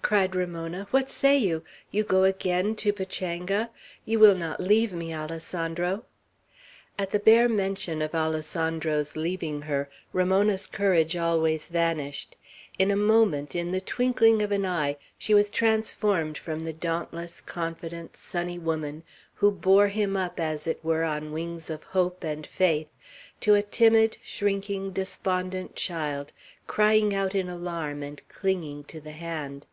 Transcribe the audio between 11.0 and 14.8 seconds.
always vanished. In a moment, in the twinkling of an